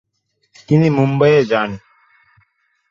[0.69, 1.69] তিনি মুম্বাইয়ে যান